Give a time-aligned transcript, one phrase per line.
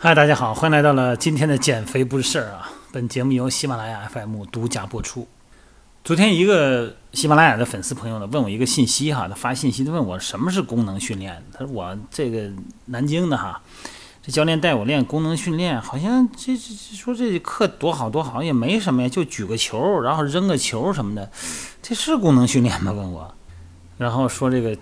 [0.00, 2.70] 嗨，大家好，欢迎来到了今天的减肥不是事儿啊！
[2.92, 5.26] 本节目由喜马拉雅 FM 独家播出。
[6.04, 11.42] 昨天一个喜马拉雅的粉丝朋友呢问我一个信息哈，他发信息他问我什么是功能训练？
[11.52, 12.48] 他说我这个
[12.84, 13.60] 南京的哈，
[14.22, 21.28] 这教练带我练功能训练，好像这这说这课多好多好也没什么呀，就举个球，然后扔个球什么的，
[21.82, 22.92] 这是功能训练吗？
[22.92, 23.34] 问我，
[23.96, 24.78] 然后说这个。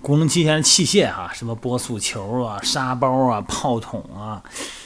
[0.00, 4.42] 功能机械的器械哈，什么波速球啊、沙包啊、炮筒啊，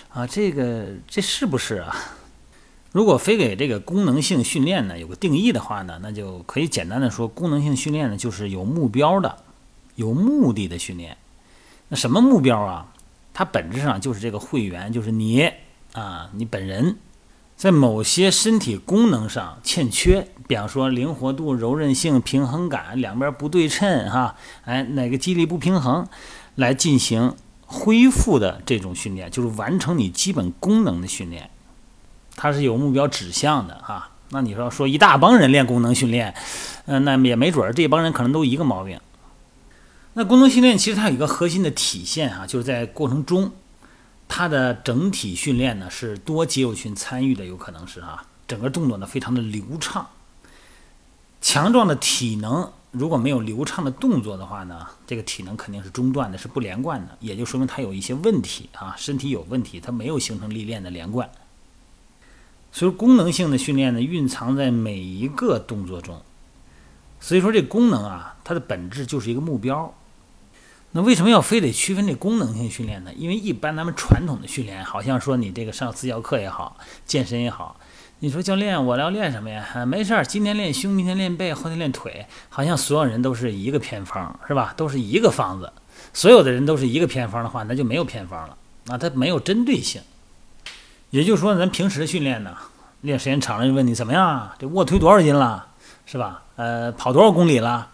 [0.09, 1.95] 啊，这个这是不是啊？
[2.93, 9.37] 如果非给这个功能性训练呢有个定义的话呢，那就可以简单的说，功能性训练呢就是有目标的、
[9.95, 11.17] 有目的的训练。
[11.89, 12.93] 那什么目标啊？
[13.33, 15.51] 它本质上就是这个会员，就是你
[15.93, 16.97] 啊，你本人。
[17.57, 26.07] 在某些身体功能上欠缺，比方说灵活度、柔韧性、平衡感两边不对称，哈，哎，哪个肌力不平衡，
[26.57, 31.49] 来进行恢复的这种训练，就是完成你基本功能的训练，
[32.37, 34.11] 它是有目标指向的，哈。
[34.31, 36.35] 那你说说一大帮人练功能训练，
[36.85, 39.01] 嗯，那也没准儿，这帮人可能都一个毛病。
[40.13, 43.51] 那功能训练其实它有一个核心的体现，哈，就是在过程中。
[44.29, 50.09] 它的整体训练呢是多肌肉群参与的，有可能是哈，整个动作呢非常的流畅。
[51.41, 61.31] 强壮的体能如果没有流畅的动作的话呢，这个体能肯定是中断的，是不连贯的，也就说明它有一些问题啊，身体有问题，它没有形成历练的连贯。
[62.73, 66.21] 所以功能性的训练呢蕴藏在每一个动作中，
[67.21, 69.95] 所以说这功能啊，它的本质就是一个目标。
[70.97, 73.13] 那为什么要非得区分这功能性训练呢？
[73.15, 77.79] 因为一般咱们传统的训练，好像说你这个上私教课也好，健身也好，
[78.21, 79.85] 你说教练我要练什么呀？
[79.85, 84.73] 没事儿，今天练胸，明天练背，后天练腿，好像所有人都是一个偏方，是吧？
[84.75, 85.71] 都是一个方子，
[86.15, 90.01] 所有的人都是一个偏方的话，那就没有偏方了，那它没有针对性。
[91.11, 92.57] 也就是说，咱平时训练呢，
[93.03, 94.51] 练时间长了就问你怎么样？
[94.59, 95.67] 这卧推多少斤了，
[96.07, 96.45] 是吧？
[96.57, 97.91] 呃，跑多少公里了？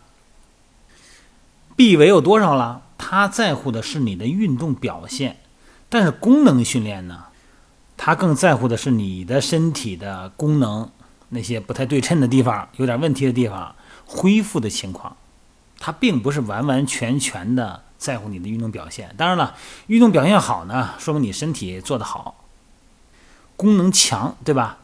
[1.75, 2.81] 臂围有多少了？
[3.13, 5.37] 他在乎的是你的运动表现，
[5.91, 7.25] 但是功能训练呢，
[7.95, 10.91] 他更在乎的是你的身体的功能，
[11.29, 15.15] 那些不太对称的地方、有点问题的地方恢复的情况，
[15.79, 19.15] 他并不是完完全全的在乎你的运动表现。
[19.19, 19.57] 当然了，
[19.89, 22.43] 运动表现好呢，说明你身体做得好，
[23.59, 24.79] 功能强，对吧？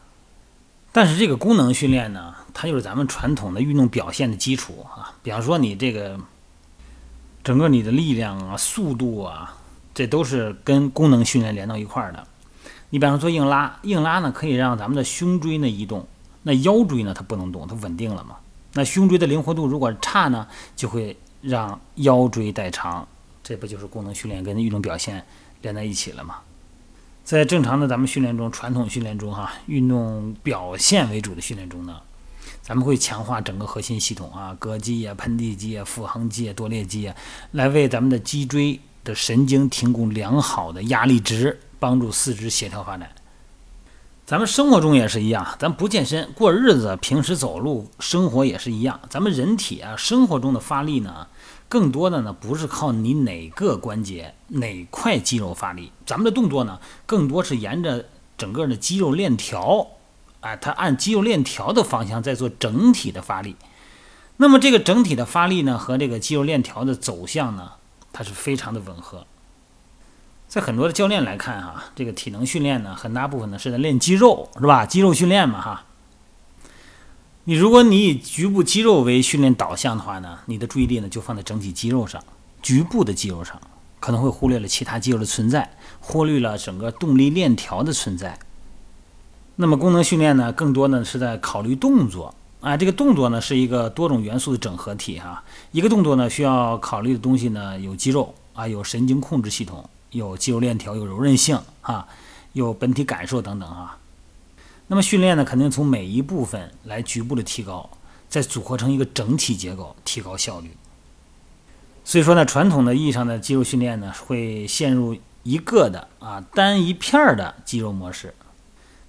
[0.91, 5.15] 但是这个功能训练呢，它就是咱们传统的运动表现的基础啊。
[5.23, 6.19] 比方说你这个。
[7.49, 9.57] 整个你的力量啊、速度啊，
[9.95, 12.27] 这都是跟功能训练连到一块儿的。
[12.91, 16.05] 你比方说硬拉，硬拉呢可以让咱们的胸椎呢移动，
[16.43, 18.35] 那腰椎呢它不能动，它稳定了嘛。
[18.73, 23.07] 那胸椎的灵活度如果差呢，就会让腰椎代偿，
[23.41, 25.25] 这不就是功能训练跟运动表现
[25.63, 26.41] 连在一起了吗？
[27.23, 31.99] 在正常的咱们训练中，传统训练中哈，运动表现为主的训练中呢。
[32.61, 37.15] 咱们会强化整个核心系统啊，膈肌啊、盆底肌啊、腹横肌啊、多裂肌啊，
[37.51, 43.09] 来为咱们的脊椎的神经提供良好的压力值，帮助四肢协调发展。
[44.25, 48.99] 咱们生活中也是一样，咱不健身过日子，平时走路生活也是一样。
[49.09, 51.25] 咱们人体啊，生活中的发力呢，
[51.67, 58.05] 更多的呢不是靠你哪个关节、哪块肌肉发力，咱们的动作呢，更多是沿着
[58.37, 59.87] 整个的肌肉链条。
[60.41, 63.55] 啊，它按肌肉链条的方向在做整体的发力，
[64.37, 67.73] 那么这个整体的发力呢，和这个肌肉链条的走向呢，
[68.13, 69.25] 它是非常的吻合。
[70.47, 74.85] 在很多的教练来看，哈，这个体能训练呢，很大部分呢是在练肌肉，是吧？
[74.85, 75.85] 肌肉训练嘛，哈。
[77.43, 82.23] 你如果你以局部肌肉为训练导向的话呢，你的注意力呢就放在整体肌肉上，
[82.61, 83.59] 局部的肌肉上，
[83.99, 88.39] 可能会忽略了其他肌肉的存在，忽略了整个动力链条的存在。
[89.61, 95.43] 那么功能训练呢，更多呢是在考虑动作啊，这个动作呢是一个多种元素的整合体哈。
[95.73, 102.07] 一个动作呢需要考虑的东西呢有肌肉啊，有神经控制系统，有肌肉链条，有柔韧性啊，
[102.53, 103.97] 有本体感受等等啊。
[104.87, 107.89] 那么训练呢，肯定从每一部分来局部的提高，
[108.29, 110.71] 再组合成一个整体结构，提高效率。
[112.05, 118.33] 所以说呢，传统的意义上的肌肉训练呢，会陷入一个的啊单一片儿的肌肉模式。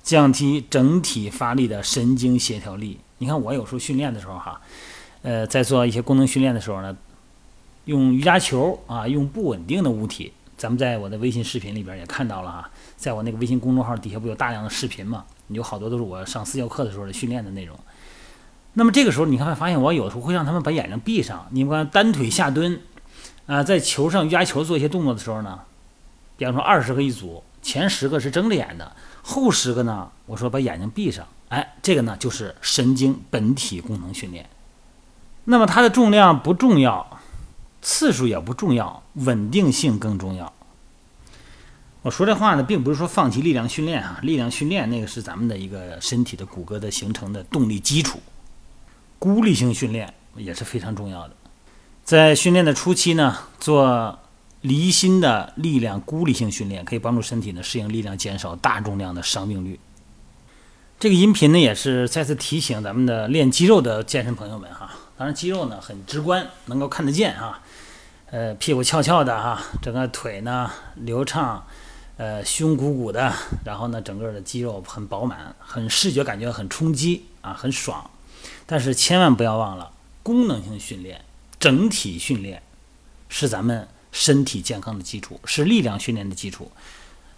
[0.03, 2.99] 降低整体发力的神经协调力。
[3.19, 4.61] 你看，我有时候训练的时候，哈，
[5.23, 6.97] 呃，在做一些功能训练的时候呢，
[7.85, 10.33] 用瑜伽球啊，用不稳定的物体。
[10.57, 15.25] 咱们在我的微信视频里边也看到了哈，在我那个微信公众号底下不有大量的视频嘛？
[15.49, 17.79] 有好多都是我上私教课的时候的训练的内容。
[18.75, 21.47] 那么这个时候，你看发现我有时候会让他们把眼睛闭上。
[21.51, 22.81] 你们看单腿下蹲
[23.47, 25.59] 啊，在球上瑜伽球做一些动作的时候呢，
[26.41, 27.45] 比方说二十个一组。
[27.63, 31.29] 前十个是睁着眼的，后十个呢，我说把眼睛闭上。
[31.51, 34.49] 哎，这个呢就是神经本体功能训练。
[35.45, 37.21] 那么它的重量不重要，
[37.83, 40.51] 次数也不重要，稳定性更重要。
[42.01, 48.19] 我说这话呢，并不是说放弃力量训练啊，力量训练那个是咱们的一个身体的骨骼的形成的动力基础。
[49.19, 51.37] 孤立性训练也是非常重要的，
[52.05, 54.19] 在训练的初期呢，做
[54.63, 59.81] 离心的力量孤立性训练，可以帮助身体呢适应力量减少大重量的伤病率。
[60.99, 64.91] 这个音频呢，也是再次提醒咱们的练肌肉的健身朋友们哈。
[65.17, 67.61] 当然，肌肉呢很直观，能够看得见哈。
[68.31, 71.65] 呃，屁股翘翘的哈，整个腿呢流畅，
[72.19, 73.33] 呃，胸鼓鼓的，
[73.65, 78.11] 然后呢，整个的肌肉很饱满，很视觉感觉很冲击啊，很爽。
[78.67, 79.91] 但是千万不要忘了，
[80.23, 81.25] 功能性训练、
[81.59, 82.63] 整体训练
[83.31, 86.71] 是咱们身体健康的基础，是力量训练的基础。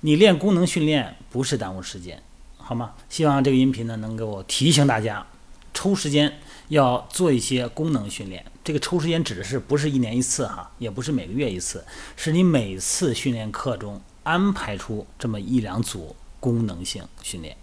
[0.01, 2.23] 你练功能训练不是耽误时间。
[2.57, 2.95] 好吗？
[3.09, 5.27] 希望这个音频呢能给我提醒大家，
[5.75, 8.45] 抽时间要做一些功能训练。
[8.65, 11.85] 这个抽时间指的是不是一年一次哈，也不是每个月一次，
[12.17, 17.57] 是你每次训练课中安排出这么一两组功能性训练。